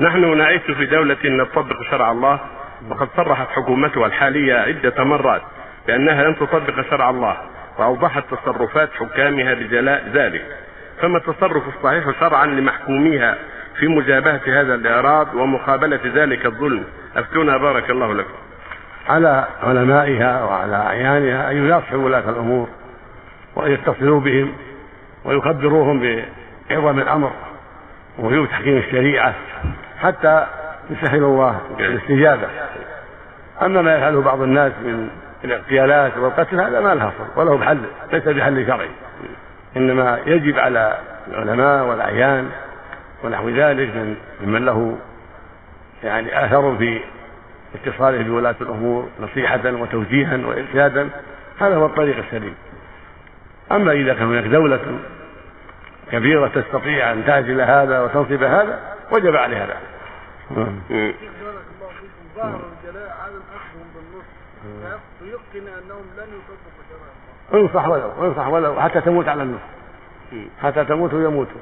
[0.00, 2.40] نحن نعيش في دولة نطبق شرع الله
[2.90, 5.42] وقد صرحت حكومتها الحالية عدة مرات
[5.86, 7.36] بأنها لن تطبق شرع الله
[7.78, 10.44] وأوضحت تصرفات حكامها بجلاء ذلك.
[11.00, 13.38] فما التصرف الصحيح شرعا لمحكوميها
[13.78, 16.84] في مجابهة هذا الإعراض ومقابلة ذلك الظلم؟
[17.16, 18.34] أفتونا بارك الله لكم.
[19.08, 22.68] على علمائها وعلى أعيانها أن يناصحوا ولاة الأمور
[23.56, 24.52] وأن يتصلوا بهم
[25.24, 26.00] ويخبروهم
[26.70, 27.32] بعظم الأمر
[28.18, 29.34] ووجوب تحكيم الشريعة.
[29.98, 30.46] حتى
[30.90, 32.48] يسهل الله الاستجابة.
[33.62, 35.08] أما ما يفعله بعض الناس من
[35.44, 37.78] الاغتيالات والقتل هذا ما له أصل وله بحل
[38.12, 38.90] ليس بحل شرعي.
[39.76, 42.50] إنما يجب على العلماء والأعيان
[43.24, 44.96] ونحو ذلك من ممن له
[46.04, 47.00] يعني آثر في
[47.74, 51.08] اتصاله بولاة الأمور نصيحة وتوجيها وإرشادا
[51.60, 52.54] هذا هو الطريق السليم.
[53.72, 54.80] أما إذا كان هناك دولة
[56.12, 61.16] كبيرة تستطيع أن تعزل هذا وتنصب هذا وجب عليها ذلك.
[62.84, 63.16] الجلاء
[65.68, 66.28] انهم لن
[67.52, 69.64] الله انصح ولو انصح ولو حتى تموت على النصح
[70.62, 71.60] حتى تموت ويموتوا